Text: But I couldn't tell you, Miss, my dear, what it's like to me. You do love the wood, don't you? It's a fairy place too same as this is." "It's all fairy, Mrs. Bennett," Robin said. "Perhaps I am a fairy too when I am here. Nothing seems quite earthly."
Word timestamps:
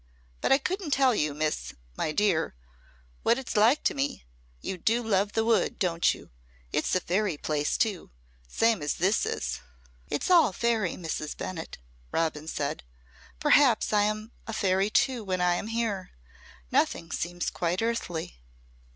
But 0.41 0.51
I 0.51 0.57
couldn't 0.57 0.89
tell 0.89 1.13
you, 1.13 1.31
Miss, 1.35 1.75
my 1.95 2.11
dear, 2.11 2.55
what 3.21 3.37
it's 3.37 3.55
like 3.55 3.83
to 3.83 3.93
me. 3.93 4.25
You 4.59 4.79
do 4.79 5.03
love 5.03 5.33
the 5.33 5.45
wood, 5.45 5.77
don't 5.77 6.11
you? 6.11 6.31
It's 6.71 6.95
a 6.95 6.99
fairy 6.99 7.37
place 7.37 7.77
too 7.77 8.09
same 8.47 8.81
as 8.81 8.95
this 8.95 9.27
is." 9.27 9.59
"It's 10.09 10.31
all 10.31 10.53
fairy, 10.53 10.95
Mrs. 10.95 11.37
Bennett," 11.37 11.77
Robin 12.11 12.47
said. 12.47 12.81
"Perhaps 13.39 13.93
I 13.93 14.01
am 14.01 14.31
a 14.47 14.53
fairy 14.53 14.89
too 14.89 15.23
when 15.23 15.39
I 15.39 15.53
am 15.53 15.67
here. 15.67 16.09
Nothing 16.71 17.11
seems 17.11 17.51
quite 17.51 17.83
earthly." 17.83 18.39